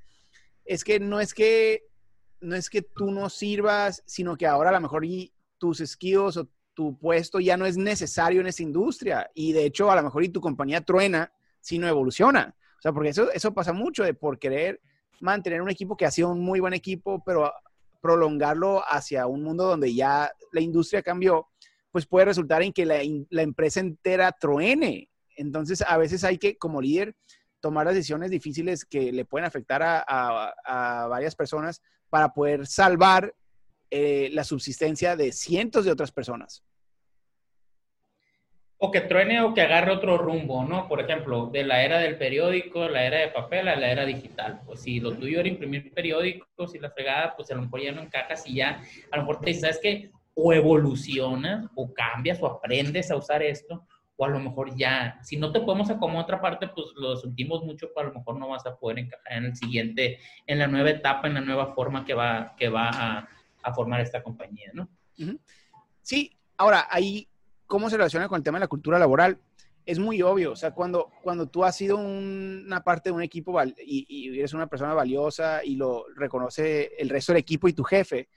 [0.65, 1.83] es que no es que,
[2.39, 6.37] no es que tú no sirvas, sino que ahora a lo mejor y tus skills
[6.37, 10.03] o tu puesto ya no es necesario en esa industria y de hecho a lo
[10.03, 12.55] mejor y tu compañía truena si no evoluciona.
[12.77, 14.81] O sea, porque eso, eso pasa mucho de por querer
[15.21, 17.51] mantener un equipo que ha sido un muy buen equipo, pero
[18.03, 21.47] prolongarlo hacia un mundo donde ya la industria cambió,
[21.89, 23.01] pues puede resultar en que la,
[23.41, 25.09] empresa entera truene.
[25.37, 27.15] Entonces, a veces hay que, como líder,
[27.61, 33.33] tomar decisiones difíciles que le pueden afectar a, varias personas para poder salvar
[33.95, 36.63] eh, la subsistencia de cientos de otras personas
[38.85, 40.89] o que truene o que agarre otro rumbo, ¿no?
[40.89, 44.59] Por ejemplo, de la era del periódico, la era de papel a la era digital.
[44.65, 47.93] Pues si lo tuyo era imprimir periódicos y la fregada, pues a lo mejor ya
[47.93, 50.11] no encajas y ya, a lo mejor te dices, ¿sabes qué?
[50.33, 55.37] O evolucionas, o cambias, o aprendes a usar esto, o a lo mejor ya, si
[55.37, 58.49] no te podemos acomodar otra parte, pues lo sentimos mucho, pero a lo mejor no
[58.49, 62.03] vas a poder encajar en el siguiente, en la nueva etapa, en la nueva forma
[62.03, 63.29] que va, que va a,
[63.63, 64.89] a formar esta compañía, ¿no?
[66.01, 67.27] Sí, ahora ahí
[67.65, 69.39] cómo se relaciona con el tema de la cultura laboral.
[69.85, 73.59] Es muy obvio, o sea, cuando, cuando tú has sido una parte de un equipo
[73.85, 78.29] y, eres una persona valiosa y lo reconoce el resto del equipo y tu jefe,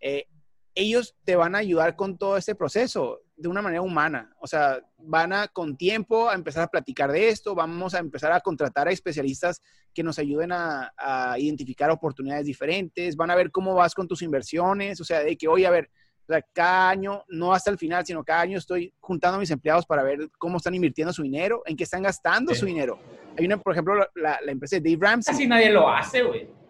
[0.00, 0.28] eh,
[0.76, 4.30] ellos te van a ayudar con todo este proceso de una manera humana.
[4.40, 8.30] O sea, van a con tiempo a empezar a platicar de esto, vamos a empezar
[8.30, 9.60] a contratar a especialistas
[9.94, 14.20] que nos ayuden a, a identificar oportunidades diferentes, van a ver cómo vas con tus
[14.20, 15.90] inversiones, o sea, de que, oye, a ver,
[16.28, 19.50] o sea, cada año, no hasta el final, sino cada año estoy juntando a mis
[19.50, 22.98] empleados para ver cómo están invirtiendo su dinero, en qué están gastando su dinero.
[23.38, 25.32] Hay una, por ejemplo, la, la empresa de Dave Ramsey.
[25.32, 26.65] Casi nadie lo hace, güey.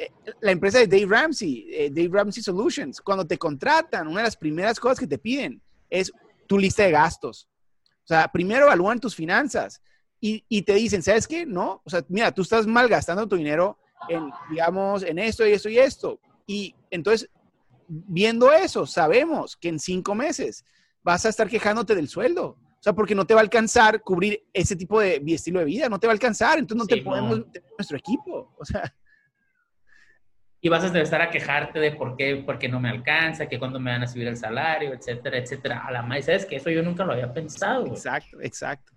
[0.00, 0.10] Eh,
[0.40, 4.36] la empresa de Dave Ramsey, eh, Dave Ramsey Solutions, cuando te contratan, una de las
[4.36, 5.60] primeras cosas que te piden
[5.90, 6.10] es
[6.46, 7.50] tu lista de gastos.
[8.02, 9.82] O sea, primero evalúan tus finanzas
[10.18, 11.44] y, y te dicen, ¿sabes qué?
[11.44, 15.68] No, o sea, mira, tú estás malgastando tu dinero en, digamos, en esto y esto
[15.68, 16.18] y esto.
[16.46, 17.28] Y entonces
[17.86, 20.64] viendo eso, sabemos que en cinco meses
[21.02, 22.56] vas a estar quejándote del sueldo.
[22.56, 25.90] O sea, porque no te va a alcanzar cubrir ese tipo de estilo de vida,
[25.90, 28.54] no te va a alcanzar, entonces no te podemos tener nuestro equipo.
[28.58, 28.94] O sea.
[30.60, 33.58] Y vas a empezar a quejarte de por qué, por qué no me alcanza, que
[33.58, 35.86] cuándo me van a subir el salario, etcétera, etcétera.
[35.86, 37.86] A la más, ¿sabes que Eso yo nunca lo había pensado.
[37.86, 38.92] Exacto, exacto.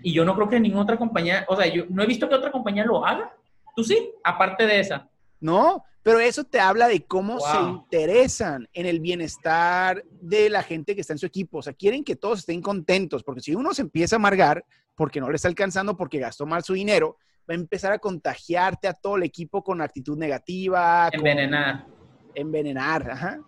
[0.00, 2.36] Y yo no creo que ninguna otra compañía, o sea, yo no he visto que
[2.36, 3.32] otra compañía lo haga.
[3.74, 4.12] ¿Tú sí?
[4.22, 5.08] Aparte de esa.
[5.40, 10.94] No, pero eso te habla de cómo se interesan en el bienestar de la gente
[10.94, 11.58] que está en su equipo.
[11.58, 15.20] O sea, quieren que todos estén contentos, porque si uno se empieza a amargar porque
[15.20, 17.18] no le está alcanzando, porque gastó mal su dinero,
[17.48, 21.08] va a empezar a contagiarte a todo el equipo con actitud negativa.
[21.12, 21.86] Envenenar.
[22.34, 23.40] envenenar, ajá.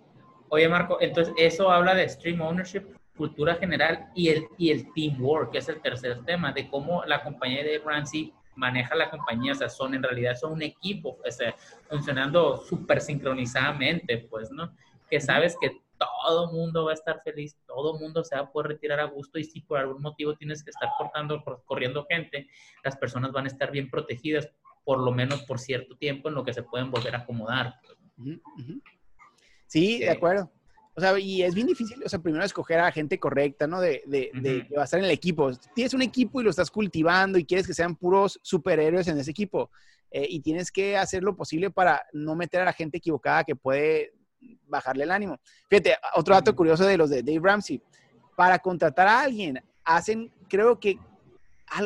[0.48, 2.82] Oye, Marco, entonces eso habla de stream ownership,
[3.16, 7.22] cultura general y el, y el teamwork, que es el tercer tema, de cómo la
[7.22, 11.30] compañía de Ramsey maneja la compañía, o sea, son en realidad son un equipo, o
[11.30, 11.54] sea,
[11.88, 14.74] funcionando súper sincronizadamente, pues, ¿no?
[15.08, 18.68] Que sabes que todo mundo va a estar feliz, todo mundo se va a poder
[18.68, 22.48] retirar a gusto y si por algún motivo tienes que estar cortando, corriendo gente,
[22.82, 24.48] las personas van a estar bien protegidas,
[24.84, 27.74] por lo menos por cierto tiempo en lo que se pueden volver a acomodar.
[29.66, 30.50] Sí, de acuerdo.
[30.94, 33.80] O sea, y es bien difícil, o sea, primero escoger a gente correcta, ¿no?
[33.80, 35.50] De, de, de, que va a estar en el equipo.
[35.74, 39.30] Tienes un equipo y lo estás cultivando y quieres que sean puros superhéroes en ese
[39.30, 39.70] equipo.
[40.10, 43.54] Eh, y tienes que hacer lo posible para no meter a la gente equivocada que
[43.54, 44.12] puede
[44.66, 45.38] bajarle el ánimo.
[45.68, 47.82] Fíjate, otro dato curioso de los de Dave Ramsey.
[48.36, 50.98] Para contratar a alguien, hacen, creo que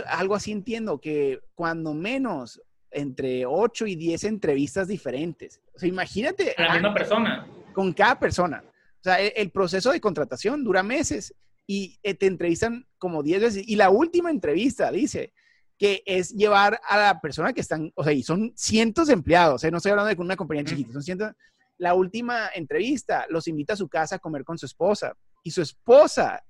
[0.06, 5.60] algo así entiendo, que cuando menos entre 8 y 10 entrevistas diferentes.
[5.74, 6.54] O sea, imagínate.
[6.56, 7.46] A la misma persona.
[7.72, 8.62] Con cada persona.
[8.64, 11.34] O sea, el, el proceso de contratación dura meses
[11.66, 13.64] y eh, te entrevistan como 10 veces.
[13.66, 15.32] Y la última entrevista dice
[15.78, 19.64] que es llevar a la persona que están, o sea, y son cientos de empleados,
[19.64, 19.70] ¿eh?
[19.70, 21.32] no estoy hablando de una compañía chiquita, son cientos.
[21.78, 25.62] La última entrevista los invita a su casa a comer con su esposa y su
[25.62, 26.44] esposa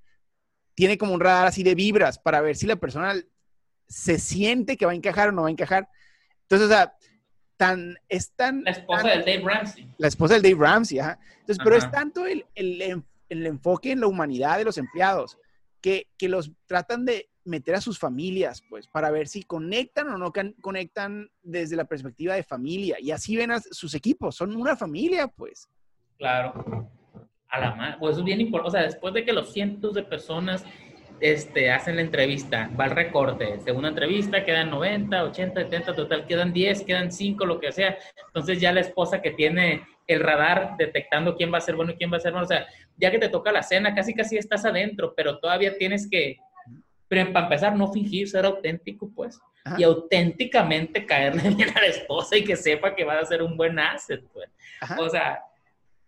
[0.74, 3.14] tiene como un radar así de vibras para ver si la persona
[3.88, 5.88] se siente que va a encajar o no va a encajar.
[6.42, 6.94] Entonces, o sea,
[7.56, 8.64] tan, es tan...
[8.64, 9.90] La esposa del Dave Ramsey.
[9.98, 11.18] La esposa del Dave Ramsey, ajá.
[11.40, 15.38] Entonces, pero es tanto el, el, el, enfoque en la humanidad de los empleados
[15.80, 20.18] que, que, los tratan de meter a sus familias, pues, para ver si conectan o
[20.18, 22.96] no conectan desde la perspectiva de familia.
[23.00, 25.68] Y así ven a sus equipos, son una familia, pues.
[26.18, 26.90] Claro.
[27.48, 27.96] A la madre.
[28.00, 28.68] Pues es bien importante.
[28.68, 30.64] O sea, después de que los cientos de personas
[31.20, 36.52] este, hacen la entrevista, va el recorte, segunda entrevista, quedan 90, 80, 70, total, quedan
[36.52, 37.96] 10, quedan 5, lo que sea.
[38.26, 41.96] Entonces ya la esposa que tiene el radar detectando quién va a ser bueno y
[41.96, 44.36] quién va a ser malo, o sea, ya que te toca la cena, casi casi
[44.36, 46.36] estás adentro, pero todavía tienes que,
[47.14, 49.40] pero para empezar, no fingir ser auténtico, pues,
[49.78, 53.56] y auténticamente caerle bien a la esposa y que sepa que va a ser un
[53.56, 54.50] buen asset, pues.
[54.98, 55.40] O sea,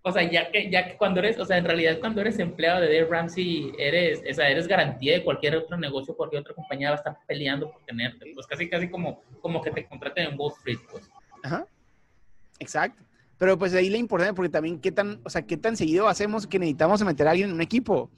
[0.03, 2.81] o sea, ya que, ya que cuando eres, o sea, en realidad cuando eres empleado
[2.81, 6.91] de Dave Ramsey, eres, o sea, eres garantía de cualquier otro negocio, cualquier otra compañía
[6.91, 8.33] va a estar peleando por tenerte.
[8.35, 11.09] Pues casi, casi como, como que te contraten en Wall Street, pues.
[11.45, 11.67] Ajá.
[12.59, 13.03] Exacto.
[13.39, 16.47] Pero pues ahí la importancia, porque también qué tan, o sea, qué tan seguido hacemos
[16.47, 18.11] que necesitamos meter a alguien en un equipo.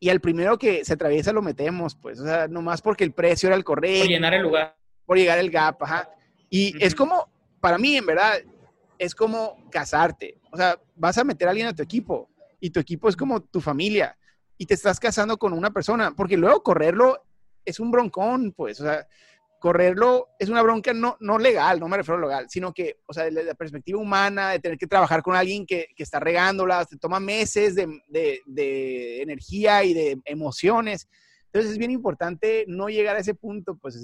[0.00, 3.48] Y al primero que se atraviesa lo metemos, pues, o sea, nomás porque el precio
[3.48, 4.00] era el correcto.
[4.00, 4.76] Por llenar el lugar.
[5.06, 6.10] Por llegar el gap, ajá.
[6.50, 7.28] Y es como,
[7.60, 8.34] para mí, en verdad,
[8.98, 10.38] es como casarte.
[10.52, 12.28] O sea, vas a meter a alguien a tu equipo
[12.60, 14.16] y tu equipo es como tu familia
[14.56, 17.24] y te estás casando con una persona, porque luego correrlo
[17.64, 19.06] es un broncón, pues, o sea,
[19.64, 23.14] correrlo es una bronca no, no legal, no me refiero a legal, sino que, o
[23.14, 26.90] sea, desde la perspectiva humana, de tener que trabajar con alguien que, que está regándolas,
[26.90, 31.08] te toma meses de, de, de, energía y de emociones.
[31.46, 33.98] Entonces es bien importante no llegar a ese punto, pues,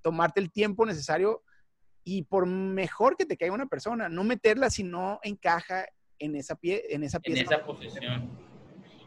[0.00, 1.42] tomarte el tiempo necesario
[2.04, 5.86] y por mejor que te caiga una persona, no meterla si no encaja
[6.20, 7.40] en esa, pie, en esa pieza.
[7.40, 8.43] En esa posición.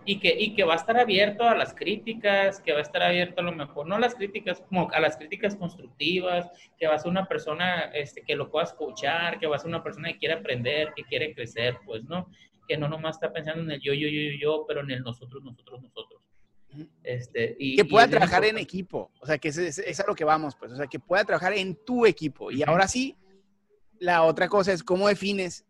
[0.09, 3.03] Y que, y que va a estar abierto a las críticas, que va a estar
[3.03, 6.95] abierto a lo mejor, no a las críticas, como a las críticas constructivas, que va
[6.95, 10.11] a ser una persona este, que lo pueda escuchar, que va a ser una persona
[10.13, 12.31] que quiere aprender, que quiere crecer, pues, ¿no?
[12.67, 15.03] Que no nomás está pensando en el yo, yo, yo, yo, yo, pero en el
[15.03, 16.21] nosotros, nosotros, nosotros.
[17.03, 20.25] Este, y, que pueda trabajar en equipo, o sea, que es, es, a lo que
[20.25, 22.51] vamos, pues, o sea, que pueda trabajar en tu equipo.
[22.51, 23.15] Y ahora sí,
[23.99, 25.65] la otra cosa es cómo defines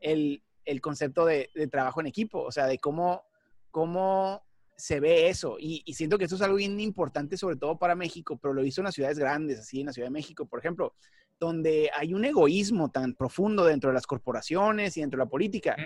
[0.00, 3.24] el, el concepto de, de, trabajo en equipo, o sea, de cómo,
[3.72, 5.56] cómo se ve eso.
[5.58, 8.62] Y, y, siento que eso es algo bien importante, sobre todo para México, pero lo
[8.62, 10.94] visto en las ciudades grandes, así en la Ciudad de México, por ejemplo,
[11.40, 15.76] donde hay un egoísmo tan profundo dentro de las corporaciones y dentro de la política,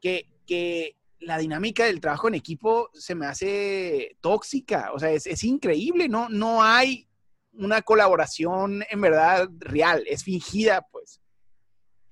[0.00, 5.26] que, que la dinámica del trabajo en equipo se me hace tóxica, o sea, es,
[5.26, 6.28] es, increíble, ¿no?
[6.28, 7.06] No hay
[7.52, 11.20] una colaboración en verdad real, es fingida, pues.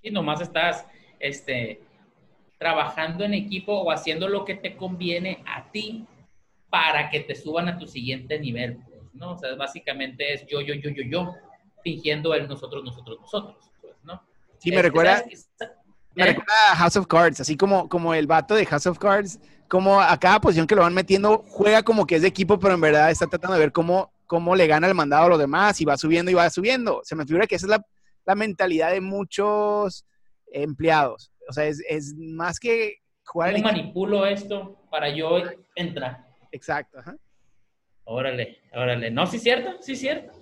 [0.01, 0.87] Y nomás estás,
[1.19, 1.81] este,
[2.63, 6.07] trabajando en equipo o haciendo lo que te conviene a ti
[6.71, 9.33] para que te suban a tu siguiente nivel, pues, ¿no?
[9.33, 11.35] O sea, básicamente es yo, yo, yo, yo, yo,
[11.83, 14.23] fingiendo el nosotros, nosotros, nosotros, pues, ¿no?
[14.59, 15.25] Sí, me recuerda...
[16.15, 19.41] Me recuerda a House of Cards, así como, como el vato de House of Cards,
[19.67, 22.75] como a cada posición que lo van metiendo, juega como que es de equipo, pero
[22.75, 25.81] en verdad está tratando de ver cómo, cómo le gana el mandado a los demás
[25.81, 27.01] y va subiendo y va subiendo.
[27.03, 27.87] Se me figura que esa es la,
[28.27, 30.05] la mentalidad de muchos
[30.53, 31.32] empleados.
[31.49, 33.53] O sea, es, es más que jugar.
[33.53, 35.43] ¿Cómo manipulo esto para yo
[35.75, 36.27] entrar?
[36.51, 37.17] Exacto, ajá.
[38.05, 39.11] Órale, órale.
[39.11, 40.33] No, sí es cierto, sí es cierto.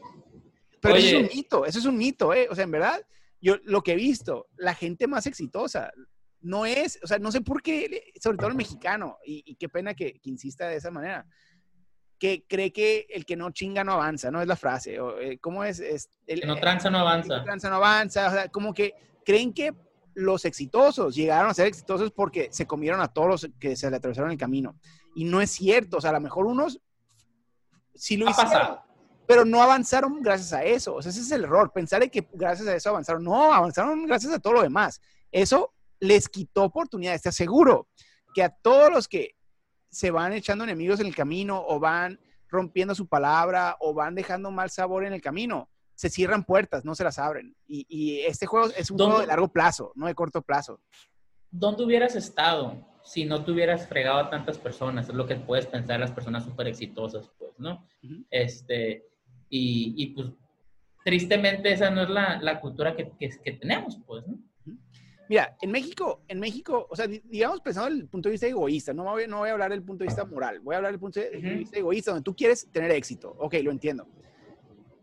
[0.80, 2.48] Pero Oye, eso es un mito, eso es un mito, ¿eh?
[2.50, 3.00] O sea, en verdad,
[3.40, 5.92] yo lo que he visto, la gente más exitosa
[6.40, 9.68] no es, o sea, no sé por qué, sobre todo el mexicano, y, y qué
[9.68, 11.26] pena que, que, insista de esa manera,
[12.18, 14.40] que cree que el que no chinga no avanza, ¿no?
[14.40, 15.00] Es la frase.
[15.00, 15.80] O, eh, ¿Cómo es?
[15.80, 17.34] es el, que no tranza no avanza.
[17.34, 19.72] El que tranza no avanza, o sea, como que creen que
[20.20, 23.96] los exitosos llegaron a ser exitosos porque se comieron a todos los que se le
[23.96, 24.76] atravesaron el camino.
[25.14, 26.80] Y no es cierto, o sea, a lo mejor unos
[27.94, 28.52] sí lo hicieron.
[28.52, 28.90] Pasado
[29.30, 30.96] pero no avanzaron gracias a eso.
[30.96, 33.22] O sea, ese es el error, pensar que gracias a eso avanzaron.
[33.22, 35.00] No, avanzaron gracias a todo lo demás.
[35.30, 37.22] Eso les quitó oportunidades.
[37.22, 37.86] Te aseguro
[38.34, 39.36] que a todos los que
[39.88, 44.50] se van echando enemigos en el camino o van rompiendo su palabra o van dejando
[44.50, 45.69] mal sabor en el camino,
[46.00, 47.54] se cierran puertas, no se las abren.
[47.66, 50.80] Y, y este juego es un juego de largo plazo, no de corto plazo.
[51.50, 55.10] ¿Dónde hubieras estado si no te hubieras fregado a tantas personas?
[55.10, 57.86] Es lo que puedes pensar las personas súper exitosas, pues, ¿no?
[58.02, 58.24] Uh -huh.
[58.30, 59.04] Este,
[59.50, 60.28] y, y, pues
[61.04, 64.38] tristemente esa no es la, la cultura que, que, que, tenemos, pues, ¿no?
[65.28, 68.94] Mira, en México, en México, o sea, digamos pensando desde el punto de vista egoísta,
[68.94, 70.98] no voy, no voy a hablar del punto de vista moral, voy a hablar del
[70.98, 73.36] punto de vista egoísta, donde tú quieres tener éxito.
[73.38, 74.08] Ok, lo entiendo.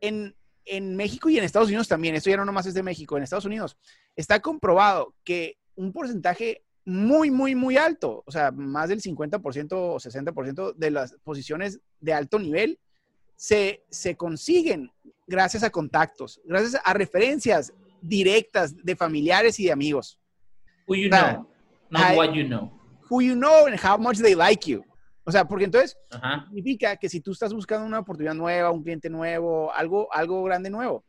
[0.02, 0.36] En,
[0.70, 3.24] en México y en Estados Unidos también, esto ya no nomás es de México, en
[3.24, 3.78] Estados Unidos,
[4.16, 9.98] está comprobado que un porcentaje muy, muy, muy alto, o sea, más del 50% o
[9.98, 12.80] 60% de las posiciones de alto nivel
[13.36, 14.92] se, se consiguen
[15.28, 20.18] gracias a contactos, gracias a referencias directas de familiares y de amigos.
[20.88, 21.48] Who you know,
[21.90, 22.72] not what you know.
[23.10, 24.84] Who you know and how much they like you.
[25.28, 25.98] O sea, porque entonces
[26.46, 30.70] significa que si tú estás buscando una oportunidad nueva, un cliente nuevo, algo, algo grande
[30.70, 31.04] nuevo,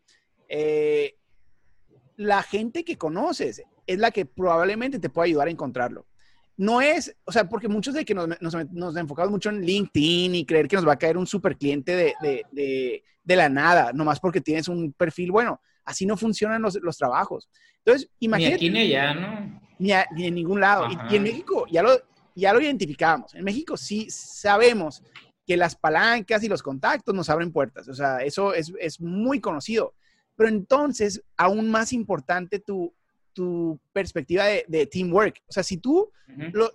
[0.48, 1.14] eh,
[2.16, 6.04] la gente que conoces es la que probablemente te puede ayudar a encontrarlo.
[6.57, 10.44] No es, o sea, porque muchos de que nos, nos, enfocamos mucho en LinkedIn y
[10.44, 13.92] creer que nos va a caer un super cliente de, de, de, de la nada,
[13.92, 15.61] nomás porque tienes un perfil bueno.
[15.85, 17.48] Así no funcionan los, los trabajos.
[17.85, 18.59] Entonces, imagínate.
[18.62, 19.61] Ni aquí ni allá, ¿no?
[19.78, 19.92] Ni,
[20.26, 20.88] en ningún lado.
[21.09, 21.90] Y, en México ya lo,
[22.40, 23.35] ya lo identificábamos.
[23.35, 25.03] En México sí sabemos
[25.46, 27.88] que las palancas y los contactos nos abren puertas.
[27.88, 29.94] O sea, eso es, es muy conocido.
[30.37, 32.94] Pero entonces, aún más importante tu,
[33.33, 35.42] tu perspectiva de, de, teamwork.
[35.48, 36.12] O sea, si tú,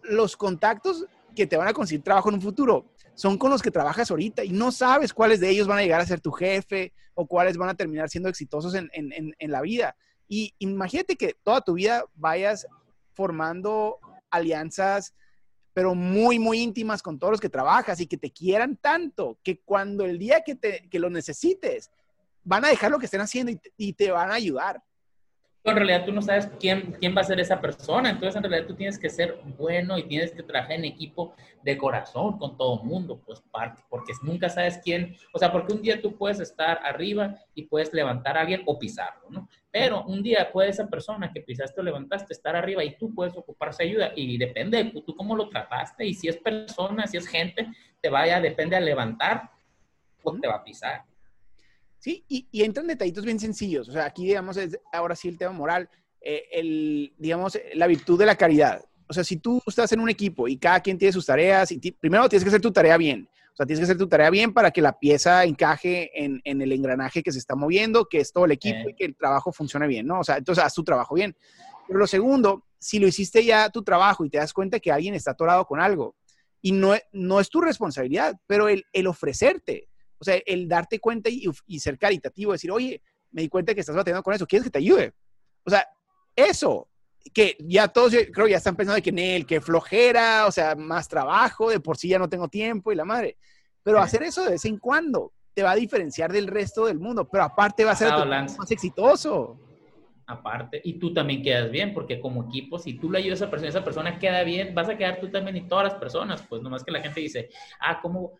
[0.03, 3.69] los contactos que te van a conseguir trabajo en un futuro son con los que
[3.69, 6.93] trabajas ahorita y no sabes cuáles de ellos van a llegar a ser tu jefe
[7.13, 9.95] o cuáles van a terminar siendo exitosos en, en, en la vida.
[10.27, 12.65] Y imagínate que toda tu vida vayas
[13.11, 13.99] formando
[14.31, 15.13] alianzas,
[15.73, 19.59] pero muy, muy íntimas con todos los que trabajas y que te quieran tanto que
[19.59, 21.91] cuando el día que, te, que lo necesites,
[22.43, 24.83] van a dejar lo que estén haciendo y y te van a ayudar
[25.71, 28.67] en realidad tú no sabes quién, quién va a ser esa persona, entonces en realidad
[28.67, 32.81] tú tienes que ser bueno y tienes que trabajar en equipo de corazón con todo
[32.81, 36.41] el mundo, pues parte, porque nunca sabes quién, o sea, porque un día tú puedes
[36.41, 39.47] estar arriba y puedes levantar a alguien o pisarlo, ¿no?
[39.71, 43.35] Pero un día puede esa persona que pisaste o levantaste estar arriba y tú puedes
[43.35, 47.27] ocuparse ayuda y depende de tú cómo lo trataste y si es persona, si es
[47.27, 47.67] gente,
[48.01, 49.49] te vaya, depende a levantar
[50.21, 51.03] o te va a pisar.
[52.03, 53.87] Sí, y, y, entran detallitos bien sencillos.
[53.87, 55.89] O sea, aquí, digamos, es ahora sí el tema moral,
[56.19, 58.83] eh, el, digamos, la virtud de la caridad.
[59.07, 61.79] O sea, si tú estás en un equipo y cada quien tiene sus tareas, y
[61.93, 63.29] primero tienes que hacer tu tarea bien.
[63.53, 66.61] O sea, tienes que hacer tu tarea bien para que la pieza encaje en, en
[66.61, 69.53] el engranaje que se está moviendo, que es todo el equipo y que el trabajo
[69.53, 70.19] funcione bien, ¿no?
[70.19, 71.37] O sea, entonces haz tu trabajo bien.
[71.87, 75.15] Pero lo segundo, si lo hiciste ya tu trabajo y te das cuenta que alguien
[75.15, 76.17] está atorado con algo,
[76.61, 79.87] y no, no es tu responsabilidad, pero el, el ofrecerte,
[80.23, 83.95] o sea, el darte cuenta y, ser caritativo, decir, oye, me di cuenta que estás
[83.95, 85.13] batallando con eso, ¿quieres que te ayude?
[85.65, 85.85] O sea,
[86.33, 86.87] eso,
[87.33, 90.75] que ya todos creo ya están pensando de que en él, que flojera, o sea,
[90.75, 93.37] más trabajo, de por sí ya no tengo tiempo y la madre.
[93.83, 97.27] Pero hacer eso de vez en cuando te va a diferenciar del resto del mundo,
[97.29, 99.59] pero aparte va a ser más exitoso
[100.25, 103.51] aparte, y tú también quedas bien, porque como equipo, si tú le ayudas a esa
[103.51, 106.61] persona, esa persona queda bien, vas a quedar tú también y todas las personas, pues
[106.61, 108.33] nomás que la gente dice, ah, ¿cómo?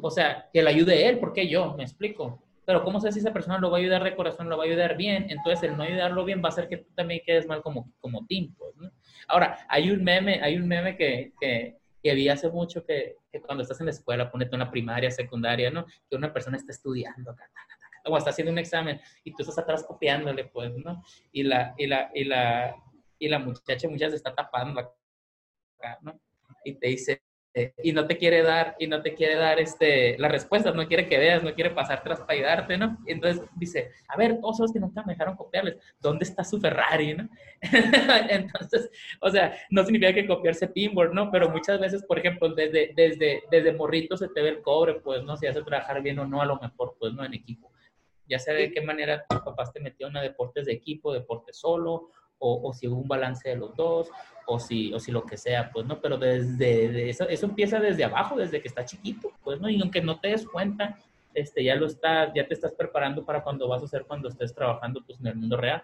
[0.00, 1.74] O sea, que le ayude él, ¿por qué yo?
[1.76, 2.42] Me explico.
[2.66, 4.66] Pero ¿cómo sé si esa persona lo va a ayudar de corazón, lo va a
[4.66, 5.26] ayudar bien?
[5.28, 8.24] Entonces, el no ayudarlo bien va a hacer que tú también quedes mal como, como
[8.26, 8.90] team, pues, ¿no?
[9.28, 13.62] Ahora, hay un meme, hay un meme que, que, que vi hace mucho que, cuando
[13.62, 15.86] estás en la escuela, ponete una primaria, secundaria, ¿no?
[16.08, 17.34] Que una persona está estudiando,
[18.04, 21.02] o está haciendo un examen y tú estás atrás copiándole, pues, ¿no?
[21.32, 22.76] Y la, y la, y la,
[23.18, 26.18] y la muchacha muchas se está tapando acá, ¿no?
[26.64, 27.22] Y te dice,
[27.82, 31.08] y no te quiere dar, y no te quiere dar este, las respuestas, no quiere
[31.08, 32.98] que veas, no quiere pasar tras para ayudarte, ¿no?
[33.06, 36.60] Y entonces dice, a ver, todos los que nunca me dejaron copiarles, ¿dónde está su
[36.60, 37.28] Ferrari, no?
[38.28, 38.90] entonces,
[39.20, 41.30] o sea, no significa que copiarse pinboard, ¿no?
[41.30, 45.22] Pero muchas veces, por ejemplo, desde, desde, desde morrito se te ve el cobre, pues,
[45.22, 45.36] ¿no?
[45.36, 47.24] Si hace trabajar bien o no, a lo mejor, pues, ¿no?
[47.24, 47.73] En equipo
[48.28, 52.10] ya sea de qué manera tus papás te metieron a deportes de equipo, deporte solo,
[52.38, 54.10] o, o, si hubo un balance de los dos,
[54.46, 56.00] o si, o si lo que sea, pues, ¿no?
[56.00, 59.68] Pero desde eso, eso empieza desde abajo, desde que está chiquito, pues, ¿no?
[59.68, 60.98] Y aunque no te des cuenta,
[61.32, 64.54] este, ya lo estás, ya te estás preparando para cuando vas a hacer cuando estés
[64.54, 65.82] trabajando, pues, en el mundo real.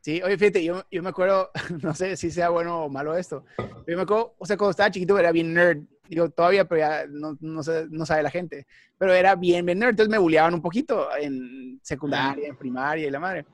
[0.00, 1.50] Sí, oye, fíjate, yo, yo me acuerdo,
[1.82, 4.70] no sé si sea bueno o malo esto, pero yo me acuerdo, o sea, cuando
[4.70, 5.82] estaba chiquito era bien nerd,
[6.14, 8.66] digo, todavía, pero ya no, no, sé, no sabe la gente,
[8.98, 13.10] pero era bien, bien nerd, entonces me bulleaban un poquito en secundaria, en primaria y
[13.10, 13.46] la madre.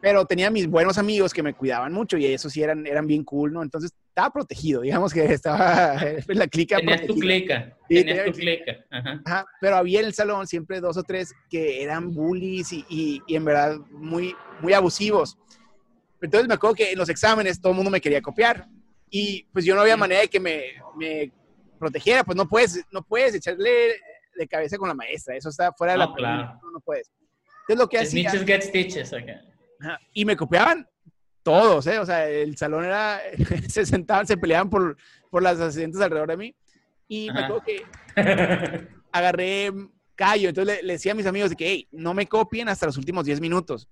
[0.00, 3.22] Pero tenía mis buenos amigos que me cuidaban mucho y esos sí eran, eran bien
[3.22, 3.62] cool, ¿no?
[3.62, 5.94] Entonces estaba protegido, digamos que estaba
[6.26, 6.78] en la clica.
[6.78, 8.76] Tenías tu clica, tenías tu clica.
[8.90, 9.20] Ajá.
[9.26, 9.46] Ajá.
[9.60, 13.36] Pero había en el salón siempre dos o tres que eran bullies y, y, y
[13.36, 15.36] en verdad muy, muy abusivos.
[16.22, 18.66] Entonces me acuerdo que en los exámenes todo el mundo me quería copiar
[19.10, 20.62] y pues yo no había manera de que me,
[20.96, 21.32] me
[21.80, 23.96] protegiera, pues no puedes, no puedes echarle
[24.36, 26.60] de cabeza con la maestra, eso está fuera de la claro.
[26.62, 27.10] no, no, puedes.
[27.62, 28.30] Entonces lo que hacía...
[28.30, 29.36] get stitches, okay.
[30.12, 30.86] y me copiaban
[31.42, 31.98] todos, ¿eh?
[31.98, 33.20] O sea, el salón era,
[33.68, 34.96] se sentaban, se peleaban por,
[35.30, 36.54] por las asientos alrededor de mí.
[37.08, 37.84] Y me acuerdo que
[39.12, 39.72] agarré
[40.14, 42.96] callo, entonces le, decía a mis amigos de que, hey, no me copien hasta los
[42.96, 43.88] últimos 10 minutos.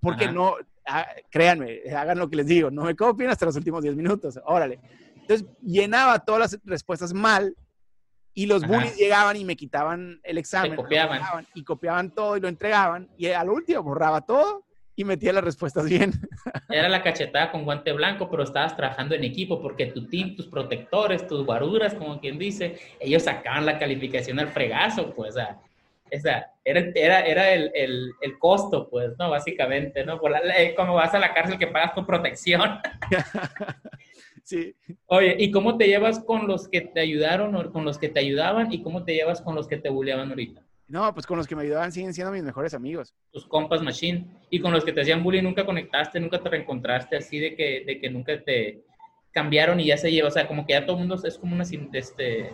[0.00, 3.82] Porque no, ah, créanme, hagan lo que les digo, no me copien hasta los últimos
[3.82, 4.80] 10 minutos, órale.
[5.28, 7.56] Entonces llenaba todas las respuestas mal
[8.32, 10.76] y los bullies llegaban y me quitaban el examen.
[10.76, 11.20] Copiaban.
[11.54, 14.64] y copiaban todo y lo entregaban y al último borraba todo
[14.94, 16.12] y metía las respuestas bien.
[16.68, 20.46] Era la cachetada con guante blanco, pero estabas trabajando en equipo porque tu team, tus
[20.46, 25.60] protectores, tus guaruras, como quien dice, ellos sacaban la calificación al fregazo, pues, o sea,
[26.64, 29.28] era, era, era el, el, el, costo, pues, ¿no?
[29.30, 30.20] Básicamente, ¿no?
[30.20, 30.40] Por la,
[30.76, 32.78] como vas a la cárcel que pagas tu protección.
[34.46, 34.74] sí.
[35.06, 38.20] Oye, ¿y cómo te llevas con los que te ayudaron o con los que te
[38.20, 40.62] ayudaban y cómo te llevas con los que te bulleaban ahorita?
[40.88, 43.12] No, pues con los que me ayudaban siguen siendo mis mejores amigos.
[43.32, 44.24] Tus compas machine.
[44.50, 47.82] Y con los que te hacían bullying nunca conectaste, nunca te reencontraste así de que,
[47.84, 48.84] de que nunca te
[49.32, 50.28] cambiaron y ya se lleva.
[50.28, 51.64] O sea, como que ya todo el mundo es como una...
[51.92, 52.52] Este,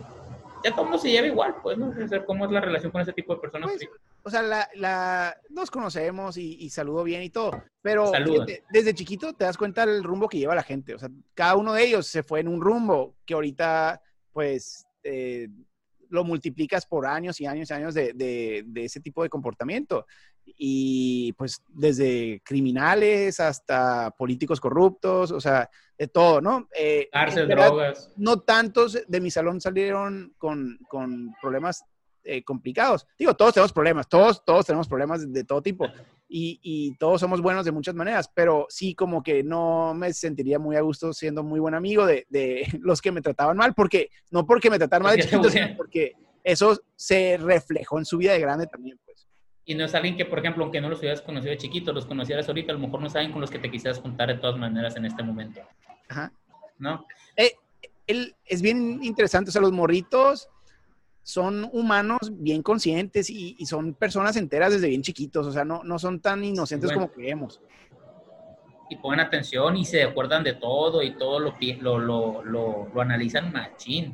[0.63, 1.89] ya todo el mundo se lleva igual, pues, ¿no?
[1.89, 3.69] O ¿cómo es la relación con ese tipo de personas?
[3.69, 3.89] Pues,
[4.23, 8.11] o sea, la, la, nos conocemos y, saludo bien y todo, pero
[8.71, 10.95] desde chiquito te das cuenta del rumbo que lleva la gente.
[10.95, 14.01] O sea, cada uno de ellos se fue en un rumbo que ahorita,
[14.31, 15.49] pues, eh,
[16.13, 20.05] lo multiplicas por años y años y años de, de, ese tipo de comportamiento.
[20.45, 26.67] Y pues desde criminales hasta políticos corruptos, o sea, de todo, ¿no?
[26.77, 28.11] Eh, Cárcel, drogas.
[28.17, 31.83] No tantos de mi salón salieron con, con problemas
[32.25, 33.05] eh, complicados.
[33.19, 35.87] Digo, todos tenemos problemas, todos, todos tenemos problemas de, todo tipo
[36.29, 40.57] y, y, todos somos buenos de muchas maneras, pero sí como que no me sentiría
[40.57, 44.09] muy a gusto siendo muy buen amigo de, de los que me trataban mal, porque
[44.31, 46.13] no porque me trataron mal de chiquito, sino porque
[46.43, 49.12] eso se reflejó en su vida de grande también, pues.
[49.65, 52.05] Y no es alguien que, por ejemplo, aunque no los hubieras conocido de chiquito, los
[52.05, 54.57] conocieras ahorita, a lo mejor no saben con los que te quisieras juntar de todas
[54.57, 55.61] maneras en este momento.
[56.09, 56.33] Ajá.
[56.77, 57.05] ¿No?
[57.37, 57.53] Eh,
[58.07, 60.49] él, es bien interesante, o sea, los morritos
[61.23, 65.97] son humanos bien conscientes y, son personas enteras desde bien chiquitos, o sea, no, no
[65.97, 67.61] son tan inocentes como creemos.
[68.89, 73.51] Y ponen atención y se acuerdan de todo y todo lo, lo, lo, lo, analizan
[73.53, 74.13] machín.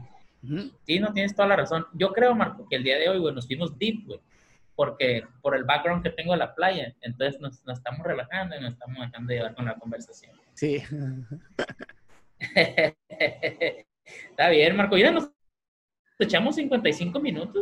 [0.85, 1.85] Sí, no tienes toda la razón.
[1.93, 4.19] Yo creo, Marco, que el día de hoy, güey, nos fuimos deep, güey,
[4.79, 8.61] porque por el background que tengo de la playa, entonces nos, nos estamos relajando y
[8.61, 10.31] nos estamos dejando llevar con la conversación.
[10.53, 10.81] Sí.
[14.29, 14.95] Está bien, Marco.
[14.95, 15.29] Ya nos
[16.17, 17.61] echamos 55 minutos.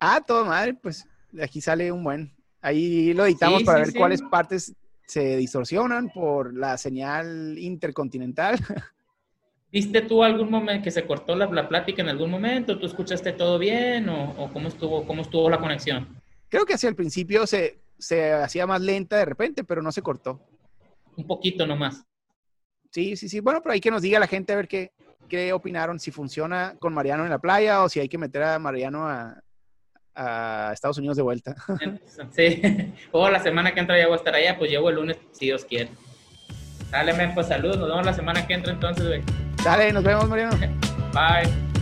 [0.00, 1.06] Ah, todo madre, pues
[1.42, 2.32] aquí sale un buen.
[2.62, 4.74] Ahí lo editamos para ver cuáles partes
[5.06, 8.58] se distorsionan por la señal intercontinental.
[9.70, 12.78] ¿Viste tú algún momento que se cortó la, plática en algún momento?
[12.78, 16.23] ¿Tú escuchaste todo bien o, cómo, estuvo, cómo estuvo la conexión?
[16.54, 20.02] Creo que hacia el principio se, se hacía más lenta de repente, pero no se
[20.02, 20.40] cortó.
[21.16, 22.04] Un poquito nomás.
[22.92, 23.40] Sí, sí, sí.
[23.40, 24.92] Bueno, pero hay que nos diga la gente a ver qué,
[25.28, 28.60] qué opinaron, si funciona con Mariano en la playa o si hay que meter a
[28.60, 31.56] Mariano a, Estados Unidos de vuelta.
[32.30, 32.62] Sí,
[33.10, 35.46] o la semana que entra ya voy a estar allá, pues llevo el lunes si
[35.46, 35.90] Dios quiere.
[36.92, 39.22] Dale, pues saludos, nos vemos la semana que entra entonces, güey.
[39.64, 40.56] Dale, nos vemos, Mariano.
[41.12, 41.73] Bye.